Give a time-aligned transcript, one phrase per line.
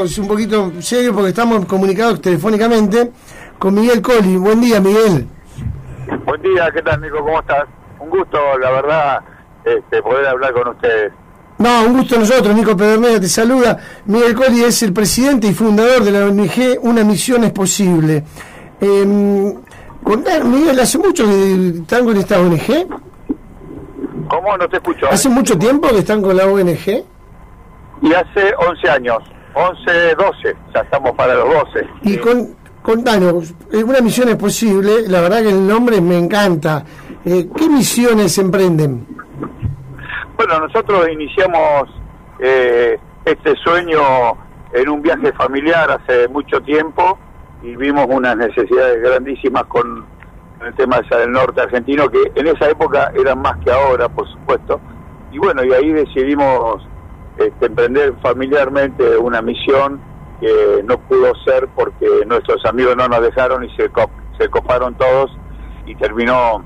[0.00, 3.10] ponemos un poquito serio porque estamos comunicados telefónicamente
[3.58, 4.36] con Miguel Coli.
[4.36, 5.26] Buen día, Miguel.
[6.24, 7.18] Buen día, ¿qué tal, Nico?
[7.18, 7.64] ¿Cómo estás?
[7.98, 9.20] Un gusto, la verdad,
[9.64, 11.12] este, poder hablar con ustedes.
[11.58, 13.78] No, un gusto a nosotros, Nico Pedernera te saluda.
[14.06, 18.24] Miguel Coli es el presidente y fundador de la ONG Una Misión es Posible.
[18.80, 22.88] Eh, Miguel, ¿hace mucho que están con esta ONG?
[24.30, 24.56] ¿Cómo?
[24.56, 25.06] No te escucho.
[25.10, 27.04] ¿Hace mucho tiempo que están con la ONG?
[28.02, 29.18] Y hace 11 años,
[29.54, 31.88] 11, 12, ya estamos para los 12.
[32.02, 36.84] Y con, contanos, eh, una misión es posible, la verdad que el nombre me encanta.
[37.24, 39.06] Eh, ¿Qué misiones emprenden?
[40.36, 41.90] Bueno, nosotros iniciamos
[42.38, 44.00] eh, este sueño
[44.72, 47.18] en un viaje familiar hace mucho tiempo
[47.62, 50.04] y vimos unas necesidades grandísimas con
[50.64, 54.80] el tema del norte argentino, que en esa época eran más que ahora, por supuesto.
[55.32, 56.82] Y bueno, y ahí decidimos
[57.46, 60.00] este, emprender familiarmente una misión
[60.40, 63.90] que no pudo ser porque nuestros amigos no nos dejaron y se,
[64.38, 65.30] se coparon todos
[65.86, 66.64] y terminó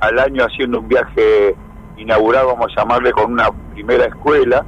[0.00, 1.54] al año haciendo un viaje
[1.96, 4.64] inaugurado, vamos a llamarle, con una primera escuela,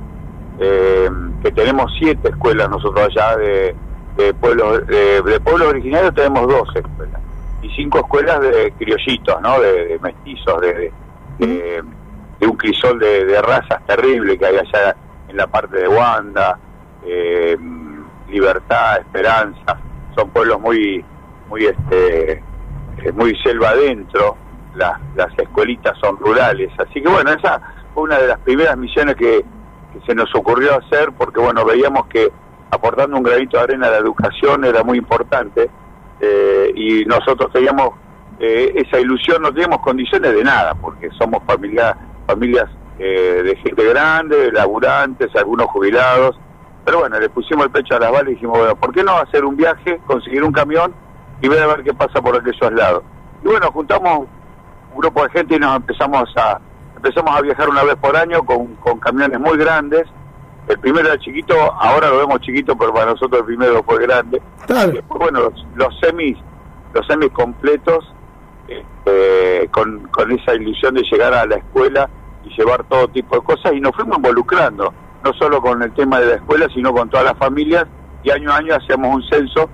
[0.60, 1.10] eh,
[1.42, 3.75] que tenemos siete escuelas nosotros allá de,
[4.34, 7.20] pueblos de, pueblos originarios tenemos dos escuelas
[7.62, 9.58] y cinco escuelas de criollitos, ¿no?
[9.60, 10.92] De, mestizos, de,
[11.38, 11.82] de,
[12.47, 14.97] un crisol de, razas terrible que hay allá
[15.33, 16.58] en la parte de Wanda,
[17.05, 17.56] eh,
[18.28, 19.78] Libertad, Esperanza,
[20.14, 21.05] son pueblos muy,
[21.48, 24.36] muy, este, eh, muy selva adentro,
[24.75, 27.60] las, las escuelitas son rurales, así que bueno, esa
[27.92, 29.44] fue una de las primeras misiones que,
[30.06, 32.33] se nos ocurrió hacer, porque bueno, veíamos que
[32.70, 35.69] aportando un granito de arena a la educación era muy importante,
[36.19, 37.91] eh, y nosotros teníamos
[38.38, 44.52] esa ilusión, no teníamos condiciones de nada, porque somos familia, familias eh, de gente grande,
[44.52, 46.38] laburantes, algunos jubilados,
[46.84, 49.16] pero bueno, le pusimos el pecho a las balas y dijimos, bueno, ¿por qué no
[49.16, 50.92] hacer un viaje, conseguir un camión
[51.40, 53.02] y ver a ver qué pasa por aquellos lados?
[53.42, 54.26] Y bueno, juntamos
[54.94, 56.60] un grupo de gente y nos empezamos a
[56.97, 60.04] empezamos a viajar una vez por año con, con camiones muy grandes.
[60.69, 64.41] El primero era chiquito, ahora lo vemos chiquito, pero para nosotros el primero fue grande.
[64.69, 66.38] después, bueno, los, semis,
[66.94, 68.12] los semis completos,
[68.69, 72.08] este, con, con esa ilusión de llegar a la escuela
[72.56, 74.92] llevar todo tipo de cosas, y nos fuimos involucrando,
[75.24, 77.86] no solo con el tema de la escuela, sino con todas las familias,
[78.22, 79.68] y año a año hacíamos un censo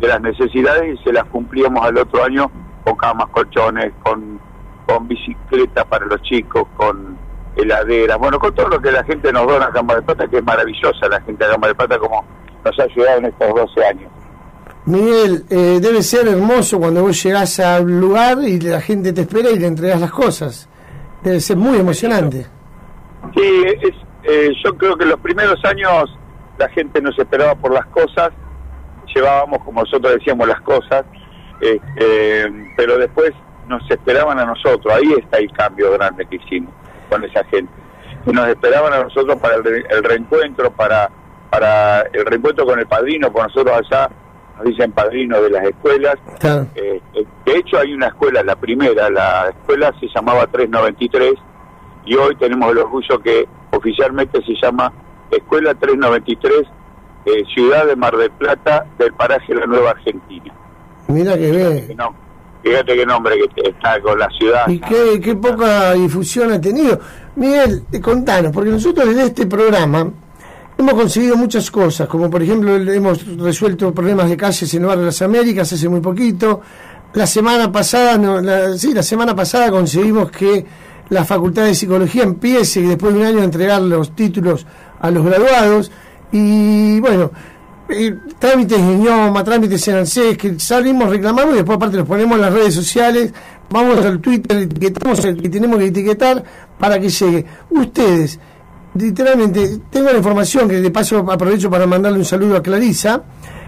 [0.00, 2.50] de las necesidades y se las cumplíamos al otro año
[2.84, 7.16] con camas, colchones, con bicicletas para los chicos, con
[7.56, 10.38] heladeras, bueno, con todo lo que la gente nos dona a Cámara de Plata, que
[10.38, 12.24] es maravillosa la gente de Cámara de Plata como
[12.64, 14.10] nos ha ayudado en estos 12 años.
[14.86, 19.50] Miguel, eh, debe ser hermoso cuando vos llegás al lugar y la gente te espera
[19.50, 20.68] y le entregas las cosas.
[21.24, 22.46] Debe ser muy emocionante.
[23.34, 26.16] Sí, es, eh, yo creo que los primeros años
[26.58, 28.30] la gente nos esperaba por las cosas,
[29.14, 31.04] llevábamos como nosotros decíamos las cosas,
[31.60, 33.32] este, pero después
[33.68, 36.72] nos esperaban a nosotros, ahí está el cambio grande que hicimos
[37.08, 37.72] con esa gente.
[38.26, 41.10] Nos esperaban a nosotros para el, reencuentro, para,
[41.50, 44.10] para el reencuentro con el padrino, con nosotros allá
[44.56, 46.16] nos dicen padrino de las escuelas.
[46.74, 47.00] Eh,
[47.44, 51.34] de hecho hay una escuela, la primera, la escuela se llamaba 393
[52.06, 54.92] y hoy tenemos el orgullo que oficialmente se llama
[55.30, 56.52] Escuela 393,
[57.26, 60.52] eh, Ciudad de Mar del Plata, del paraje La Nueva Argentina.
[61.08, 61.96] Mira que ve.
[62.62, 64.66] Fíjate qué nombre que está con la ciudad.
[64.68, 66.98] Y qué, qué poca difusión ha tenido.
[67.36, 70.10] Miguel, eh, contanos, porque nosotros desde este programa
[70.78, 75.02] hemos conseguido muchas cosas, como por ejemplo hemos resuelto problemas de calles en el barrio
[75.02, 76.62] de las Américas hace muy poquito.
[77.14, 80.66] La semana pasada, no, la, sí, la semana pasada conseguimos que
[81.10, 84.66] la Facultad de Psicología empiece después de un año entregar los títulos
[85.00, 85.92] a los graduados.
[86.32, 87.30] Y bueno,
[87.88, 92.34] eh, trámites en idioma, trámites en ANSES, que salimos, reclamamos y después aparte los ponemos
[92.34, 93.32] en las redes sociales,
[93.70, 96.42] vamos al Twitter, etiquetamos el que tenemos que etiquetar
[96.78, 97.44] para que llegue.
[97.70, 98.40] Ustedes,
[98.94, 103.22] literalmente, tengo la información que de paso aprovecho para mandarle un saludo a Clarisa,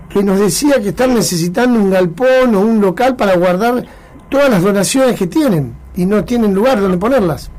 [0.09, 3.85] que nos decía que están necesitando un galpón o un local para guardar
[4.29, 7.51] todas las donaciones que tienen y no tienen lugar donde ponerlas.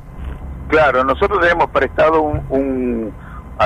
[0.70, 3.14] Claro, nosotros le hemos prestado un, un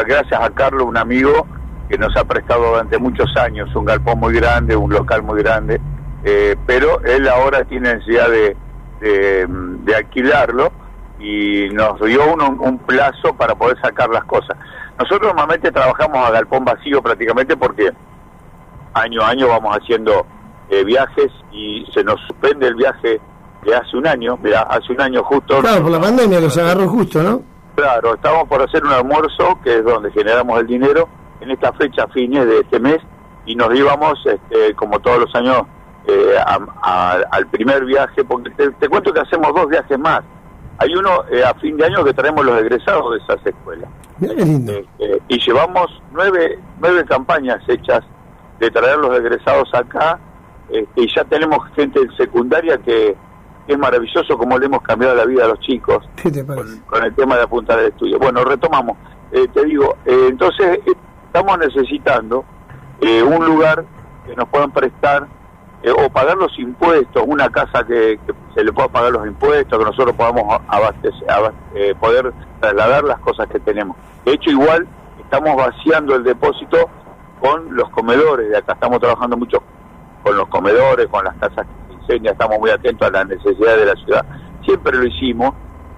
[0.07, 1.48] gracias a Carlos, un amigo,
[1.89, 5.81] que nos ha prestado durante muchos años un galpón muy grande, un local muy grande,
[6.24, 8.56] eh, pero él ahora tiene necesidad de,
[9.01, 10.72] de, alquilarlo
[11.19, 14.57] y nos dio un, plazo para poder sacar las cosas.
[14.98, 17.92] Nosotros normalmente trabajamos a galpón vacío prácticamente porque
[18.93, 20.25] año a año vamos haciendo
[20.69, 23.19] eh, viajes y se nos suspende el viaje
[23.63, 25.59] de hace un año, mira, hace un año justo.
[25.59, 27.41] Claro, por la pandemia los agarró justo, ¿no?
[27.75, 31.07] Claro, estábamos por hacer un almuerzo, que es donde generamos el dinero,
[31.39, 32.97] en esta fecha, fines de este mes,
[33.45, 35.63] y nos íbamos, este, como todos los años,
[36.07, 36.35] eh,
[37.31, 40.21] al primer viaje, porque te, cuento que hacemos dos viajes más.
[40.79, 43.89] Hay uno eh, a fin de año que traemos los egresados de esas escuelas.
[44.21, 44.87] Este,
[45.27, 48.03] y llevamos nueve, nueve campañas hechas
[48.61, 50.19] de traer los egresados acá,
[50.69, 53.15] este, y ya tenemos gente secundaria que
[53.67, 56.07] es maravilloso como le hemos cambiado la vida a los chicos
[56.87, 58.17] con, el tema de apuntar al estudio.
[58.19, 58.97] Bueno, retomamos.
[59.31, 62.45] Eh, te digo, entonces estamos necesitando
[63.01, 63.83] un lugar
[64.27, 65.27] que nos puedan prestar
[65.83, 68.19] eh, o pagar los impuestos, una casa que,
[68.53, 71.27] se le pueda pagar los impuestos, que nosotros podamos abastecer,
[71.73, 73.97] eh, poder trasladar las cosas que tenemos.
[74.23, 74.87] De hecho, igual
[75.19, 76.87] estamos vaciando el depósito
[77.41, 79.61] con los comedores de acá, estamos trabajando mucho
[80.23, 83.79] con los comedores, con las casas que se incendian, estamos muy atentos a las necesidades
[83.79, 84.25] de la ciudad.
[84.63, 85.53] Siempre lo hicimos,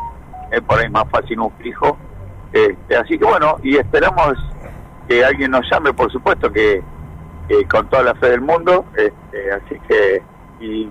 [0.52, 1.98] es por ahí más fácil un fijo.
[2.52, 4.34] Este, así que bueno, y esperamos
[5.08, 6.82] que alguien nos llame, por supuesto, que
[7.70, 8.86] con toda la fe del mundo.
[8.96, 10.22] Este, así que,
[10.60, 10.88] y,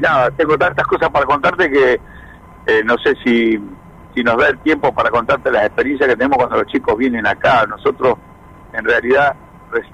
[0.00, 2.00] nada, tengo tantas cosas para contarte que
[2.66, 3.58] eh, no sé si,
[4.14, 7.26] si nos da el tiempo para contarte las experiencias que tenemos cuando los chicos vienen
[7.26, 7.66] acá.
[7.66, 8.14] Nosotros,
[8.72, 9.34] en realidad,
[9.70, 9.84] pues,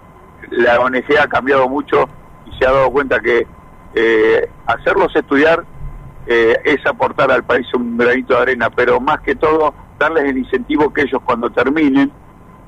[0.51, 2.09] la ONG ha cambiado mucho
[2.47, 3.47] y se ha dado cuenta que
[3.95, 5.65] eh, hacerlos estudiar
[6.27, 10.39] eh, es aportar al país un granito de arena, pero más que todo darles el
[10.39, 12.11] incentivo que ellos cuando terminen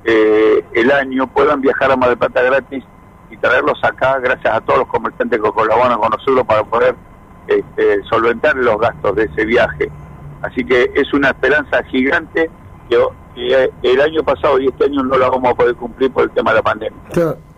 [0.09, 2.85] el año puedan viajar a Mar del Plata gratis
[3.29, 6.95] y traerlos acá gracias a todos los comerciantes que colaboran con nosotros para poder
[7.49, 9.91] este, solventar los gastos de ese viaje.
[10.43, 12.51] Así que es una esperanza gigante
[12.89, 12.99] que,
[13.37, 16.51] el año pasado y este año no la vamos a poder cumplir por el tema
[16.51, 16.99] de la pandemia.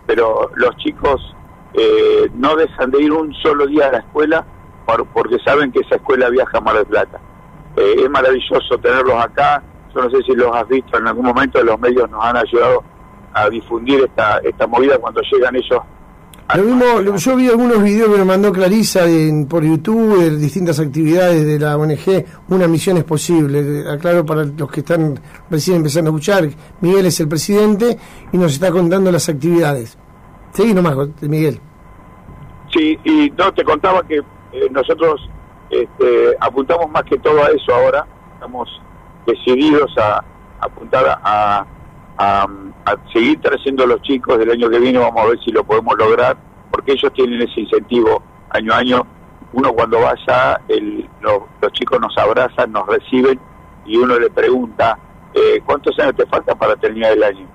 [0.05, 1.35] Pero los chicos
[1.73, 4.45] eh, no dejan de ir un solo día a la escuela
[5.13, 7.19] porque saben que esa escuela viaja a Mar del Plata.
[7.75, 9.63] Eh, es maravilloso tenerlos acá.
[9.93, 12.83] Yo no sé si los has visto en algún momento, los medios nos han ayudado
[13.33, 15.79] a difundir esta, esta movida cuando llegan ellos.
[16.55, 21.45] Lo yo vi algunos videos que me mandó Clarisa en, por YouTube de distintas actividades
[21.45, 22.25] de la ONG.
[22.47, 23.87] Una misión es posible.
[23.87, 25.19] Aclaro para los que están
[25.51, 26.49] recién empezando a escuchar.
[26.81, 27.99] Miguel es el presidente
[28.31, 29.95] y nos está contando las actividades.
[30.51, 31.59] Seguí nomás, Miguel.
[32.73, 35.29] Sí, y no, te contaba que eh, nosotros
[35.69, 38.07] este, apuntamos más que todo a eso ahora.
[38.33, 38.67] Estamos
[39.27, 40.23] decididos a
[40.61, 41.67] apuntar a
[42.19, 42.47] a,
[43.13, 45.97] seguir trayendo a los chicos del año que viene, vamos a ver si lo podemos
[45.97, 46.37] lograr,
[46.71, 49.07] porque ellos tienen ese incentivo año a año.
[49.53, 53.39] Uno cuando vaya, el, los chicos nos abrazan, nos reciben
[53.85, 54.97] y uno le pregunta,
[55.33, 57.47] eh, ¿cuántos años te faltan para terminar el año?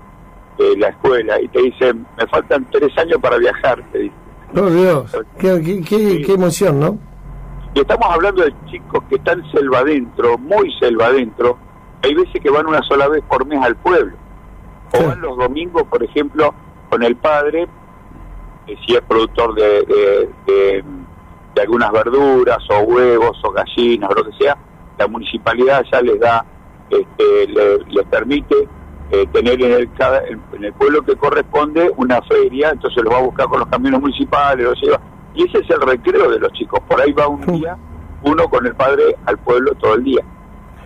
[0.57, 4.17] Eh, la escuela, y te dicen, me faltan tres años para viajar, te dicen.
[4.55, 6.97] Oh Dios, qué, qué, emoción, ¿no?
[7.73, 11.57] Y estamos hablando de chicos que están selva adentro, muy selva adentro.
[12.03, 14.15] Hay veces que van una sola vez por mes al pueblo
[14.93, 16.53] o van los domingos, por ejemplo,
[16.89, 17.67] con el padre,
[18.65, 19.83] si es productor de,
[20.45, 20.83] de,
[21.61, 24.57] algunas verduras o huevos o gallinas o lo que sea,
[24.97, 26.45] la municipalidad ya les da,
[26.89, 27.47] este,
[27.87, 28.67] les permite
[29.11, 29.89] eh, tener en el,
[30.53, 34.01] en el pueblo que corresponde una feria, entonces lo va a buscar con los camiones
[34.01, 34.99] municipales, los lleva.
[35.33, 36.79] Y ese es el recreo de los chicos.
[36.87, 37.77] Por ahí va un día
[38.23, 40.23] uno con el padre al pueblo todo el día.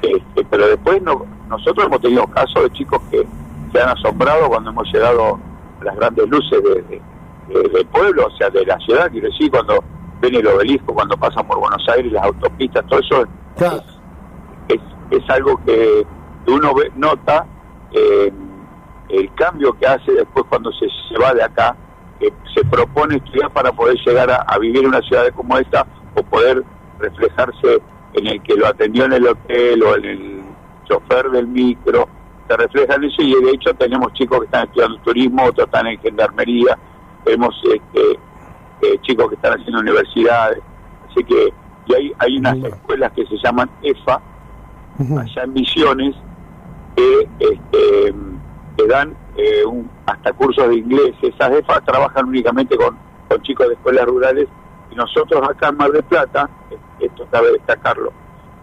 [0.02, 3.26] Este, pero después no, nosotros hemos tenido casos de chicos que
[3.72, 5.40] se han asombrado cuando hemos llegado
[5.80, 7.02] a las grandes luces de,
[7.50, 9.84] del pueblo, o sea, de la ciudad, quiero decir, cuando
[10.22, 13.26] ven el obelisco, cuando pasan por Buenos Aires, las autopistas, todo eso
[14.68, 14.80] es,
[15.12, 16.06] es, algo que
[16.48, 17.46] uno ve, nota
[17.92, 18.32] eh,
[19.10, 21.76] el cambio que hace después cuando se, se va de acá,
[22.20, 26.24] que se propone estudiar para poder llegar a, vivir en una ciudad como esta o
[26.24, 26.64] poder
[27.00, 27.82] reflejarse
[28.14, 30.42] en el que lo atendió en el hotel o en el
[30.86, 32.08] chofer del micro
[32.50, 36.00] te reflejan eso y de hecho tenemos chicos que están estudiando turismo, otros están en
[36.00, 36.78] gendarmería,
[37.24, 38.12] tenemos este,
[38.82, 40.60] eh, chicos que están haciendo universidades,
[41.10, 41.54] así que
[41.90, 44.22] y hay, hay unas escuelas que se llaman EFA,
[45.00, 46.16] allá en Misiones,
[46.96, 48.14] que, este,
[48.78, 51.16] que dan eh, un, hasta cursos de inglés.
[51.22, 52.96] Esas EFA trabajan únicamente con,
[53.28, 54.48] con chicos de escuelas rurales.
[54.92, 56.48] Y nosotros acá en Mar del Plata,
[57.00, 58.12] esto cabe destacarlo,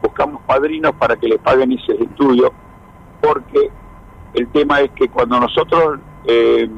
[0.02, 2.52] buscamos padrinos para que les paguen ese estudio,
[3.20, 3.70] porque
[4.34, 6.68] el tema es que cuando nosotros eh,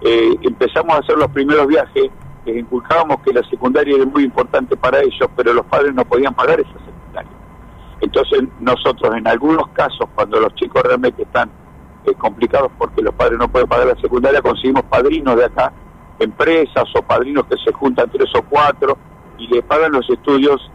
[0.00, 2.10] eh, empezamos a hacer los primeros viajes,
[2.44, 6.34] les inculcábamos que la secundaria era muy importante para ellos, pero los padres no podían
[6.34, 7.30] pagar esa secundaria.
[8.00, 11.50] Entonces nosotros en algunos casos, cuando los chicos realmente están
[12.04, 15.72] eh, complicados porque los padres no pueden pagar la secundaria, conseguimos padrinos de acá,
[16.20, 18.96] empresas o padrinos que se juntan tres o cuatro
[19.36, 20.70] y le pagan los estudios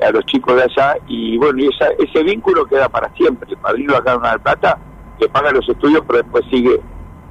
[0.00, 3.48] a los chicos de allá y bueno, y esa, ese vínculo queda para siempre.
[3.50, 4.78] El padrino acá en Plata
[5.18, 6.80] le paga los estudios, pero después sigue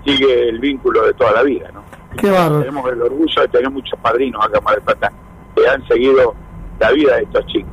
[0.08, 1.84] sigue el vínculo de toda la vida, ¿no?
[2.16, 2.60] Qué barro.
[2.60, 5.12] Tenemos el orgullo de tener muchos padrinos acá en Mar del Plata
[5.56, 6.34] que han seguido
[6.80, 7.72] la vida de estos chicos.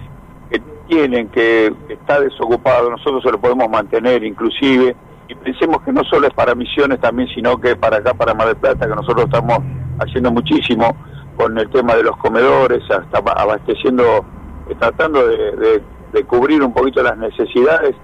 [0.49, 4.95] que tienen, que está desocupado, nosotros se lo podemos mantener inclusive
[5.29, 8.47] y pensemos que no solo es para misiones también, sino que para acá, para Mar
[8.47, 9.59] del Plata, que nosotros estamos
[9.99, 10.95] haciendo muchísimo
[11.37, 14.25] con el tema de los comedores, hasta abasteciendo
[14.79, 15.81] tratando de,
[16.25, 17.95] cubrir un poquito las necesidades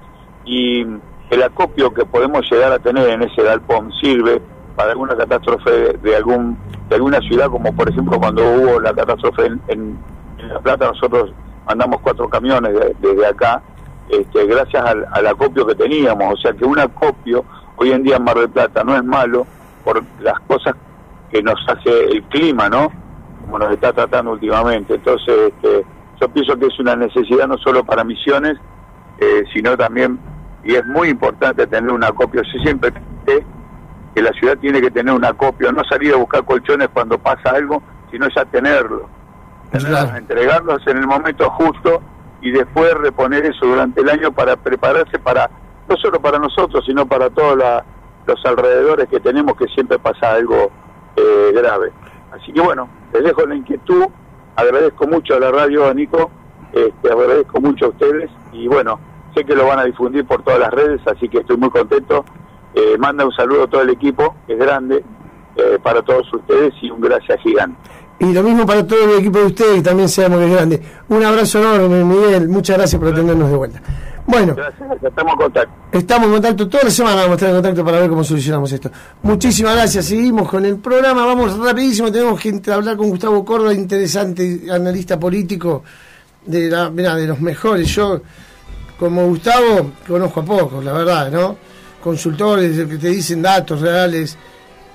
[0.45, 0.81] y
[1.31, 4.39] el acopio que podemos llegar a tener en ese galpón sirve
[4.75, 6.55] para alguna catástrofe de, algún
[6.89, 9.97] de alguna ciudad como por ejemplo cuando hubo la catástrofe en,
[10.47, 10.89] La Plata.
[10.89, 11.33] Nosotros
[11.65, 13.63] mandamos cuatro camiones desde acá
[14.09, 16.33] este, gracias al, al, acopio que teníamos.
[16.33, 17.43] O sea que un acopio
[17.77, 19.47] hoy en día en Mar del Plata no es malo
[19.83, 20.75] por las cosas
[21.33, 22.89] que nos hace el clima no
[23.41, 25.85] como nos está tratando últimamente entonces este,
[26.23, 28.57] yo pienso que es una necesidad no solo para misiones,
[29.19, 30.19] eh, sino también,
[30.63, 32.41] y es muy importante tener un acopio.
[32.43, 32.93] Yo siempre
[33.25, 33.43] sé
[34.15, 37.51] que la ciudad tiene que tener un acopio, no salir a buscar colchones cuando pasa
[37.51, 39.09] algo, sino ya tenerlo.
[40.15, 42.01] Entregarlos en el momento justo
[42.41, 45.49] y después reponer eso durante el año para prepararse para,
[45.89, 47.57] no solo para nosotros, sino para todos
[48.27, 50.71] los alrededores que tenemos que siempre pasa algo
[51.15, 51.91] eh, grave.
[52.32, 54.08] Así que bueno, les dejo la inquietud
[54.55, 56.32] agradezco mucho a la radio, Nico,
[56.72, 59.00] este, agradezco mucho a ustedes y bueno,
[59.36, 62.25] sé que lo van a difundir por todas las redes, así que estoy muy contento.
[62.75, 65.03] Eh, manda un saludo a todo el equipo, que es grande,
[65.55, 67.77] eh, para todos ustedes y un gracias gigante.
[68.20, 70.82] Y lo mismo para todo el equipo de ustedes, también seamos es grande.
[71.10, 73.82] Un abrazo enorme, Miguel, muchas gracias por atendernos de vuelta.
[74.25, 74.56] Bueno,
[75.01, 75.74] estamos en contacto.
[75.92, 78.72] Estamos en contacto, toda la semana vamos a estar en contacto para ver cómo solucionamos
[78.72, 78.89] esto.
[79.22, 84.62] Muchísimas gracias, seguimos con el programa, vamos rapidísimo, tenemos que hablar con Gustavo Córdoba, interesante
[84.72, 85.84] analista político
[86.46, 87.88] de, la, de los mejores.
[87.89, 88.22] Yo,
[88.98, 91.58] como Gustavo, conozco a pocos, la verdad, ¿no?
[92.01, 94.38] Consultores que te dicen datos reales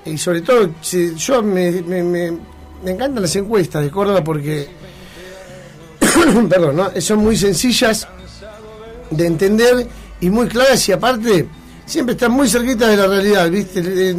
[0.06, 0.70] y sobre todo,
[1.16, 2.38] yo me, me, me,
[2.82, 4.68] me encantan las encuestas de Córdoba porque,
[6.48, 7.00] perdón, ¿no?
[7.00, 8.08] son muy sencillas
[9.10, 9.86] de entender
[10.20, 11.48] y muy claras y aparte
[11.86, 14.16] siempre están muy cerquita de la realidad, ¿viste?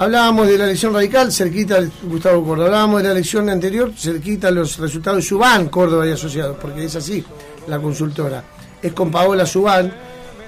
[0.00, 4.78] hablábamos de la elección radical, cerquita Gustavo Córdoba, hablábamos de la elección anterior, cerquita los
[4.78, 7.22] resultados de Subán, Córdoba y Asociados, porque es así
[7.66, 8.42] la consultora.
[8.80, 9.92] Es con Paola Subán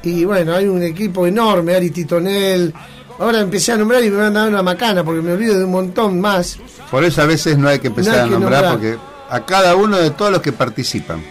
[0.02, 2.73] y bueno, hay un equipo enorme, Ari Titonel.
[3.18, 5.64] Ahora empecé a nombrar y me van a dar una macana porque me olvido de
[5.64, 6.59] un montón más.
[6.90, 8.97] Por eso a veces no hay que empezar a nombrar porque
[9.28, 11.23] a cada uno de todos los que participan.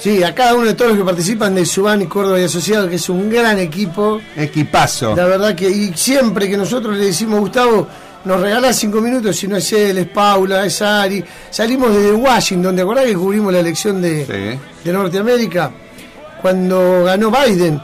[0.00, 2.88] Sí, a cada uno de todos los que participan de Subán y Córdoba y Asociados,
[2.88, 4.20] que es un gran equipo.
[4.36, 5.16] Equipazo.
[5.16, 7.88] La verdad que, y siempre que nosotros le decimos, Gustavo,
[8.24, 11.24] nos regala cinco minutos, si no es él, es Paula, es Ari.
[11.50, 15.70] Salimos desde Washington, ¿te acordás que cubrimos la elección de, de Norteamérica?
[16.42, 17.80] Cuando ganó Biden.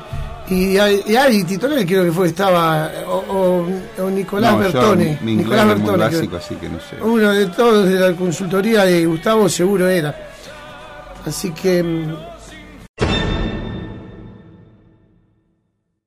[0.51, 3.65] Y, Ari titular creo que fue, estaba, o,
[4.11, 5.19] Nicolás Bertone.
[5.23, 6.05] Nicolás Bertone.
[6.05, 6.97] así que no sé.
[7.01, 10.32] Uno de todos de la consultoría de Gustavo seguro era.
[11.25, 12.17] Así que mm,